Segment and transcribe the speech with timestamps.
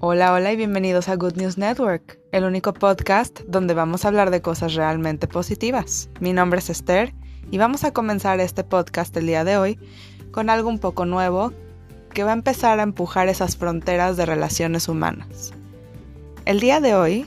[0.00, 4.30] Hola, hola y bienvenidos a Good News Network, el único podcast donde vamos a hablar
[4.30, 6.08] de cosas realmente positivas.
[6.20, 7.12] Mi nombre es Esther
[7.50, 9.76] y vamos a comenzar este podcast el día de hoy
[10.30, 11.52] con algo un poco nuevo
[12.14, 15.52] que va a empezar a empujar esas fronteras de relaciones humanas.
[16.44, 17.26] El día de hoy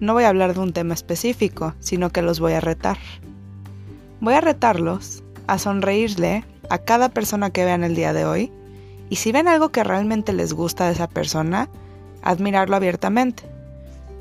[0.00, 2.96] no voy a hablar de un tema específico, sino que los voy a retar.
[4.22, 8.50] Voy a retarlos a sonreírle a cada persona que vean el día de hoy
[9.10, 11.68] y si ven algo que realmente les gusta de esa persona,
[12.30, 13.44] admirarlo abiertamente.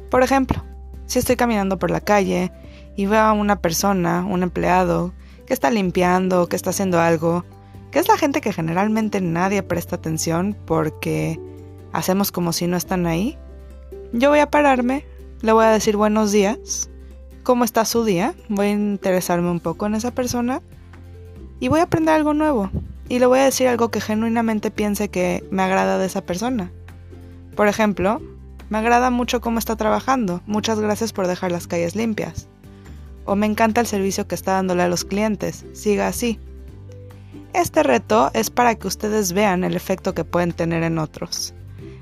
[0.09, 0.63] Por ejemplo,
[1.05, 2.51] si estoy caminando por la calle
[2.95, 5.13] y veo a una persona, un empleado,
[5.45, 7.43] que está limpiando, que está haciendo algo,
[7.91, 11.39] que es la gente que generalmente nadie presta atención porque
[11.93, 13.37] hacemos como si no están ahí,
[14.11, 15.05] yo voy a pararme,
[15.41, 16.89] le voy a decir buenos días,
[17.43, 20.61] cómo está su día, voy a interesarme un poco en esa persona
[21.59, 22.69] y voy a aprender algo nuevo
[23.07, 26.71] y le voy a decir algo que genuinamente piense que me agrada de esa persona.
[27.55, 28.21] Por ejemplo,
[28.69, 32.47] me agrada mucho cómo está trabajando, muchas gracias por dejar las calles limpias.
[33.25, 36.39] O me encanta el servicio que está dándole a los clientes, siga así.
[37.53, 41.53] Este reto es para que ustedes vean el efecto que pueden tener en otros.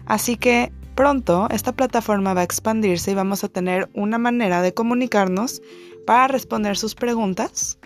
[0.05, 4.73] Así que pronto esta plataforma va a expandirse y vamos a tener una manera de
[4.73, 5.61] comunicarnos
[6.07, 7.77] para responder sus preguntas,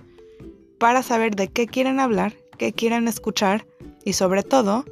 [0.79, 3.67] para saber de qué quieren hablar, qué quieren escuchar
[4.05, 4.85] y sobre todo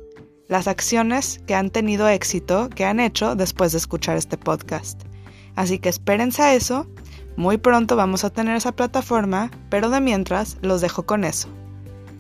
[0.48, 5.02] las acciones que han tenido éxito, que han hecho después de escuchar este podcast.
[5.56, 6.88] Así que espérense a eso,
[7.38, 11.50] muy pronto vamos a tener esa plataforma, pero de mientras los dejo con eso.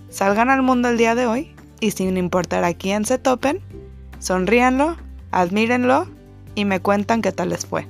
[0.09, 3.62] Salgan al mundo el día de hoy y sin importar a quién se topen,
[4.20, 4.98] sonríanlo,
[5.31, 6.08] admírenlo
[6.56, 7.88] y me cuentan qué tal les fue.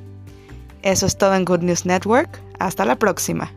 [0.81, 2.39] Eso es todo en Good News Network.
[2.59, 3.52] Hasta la próxima.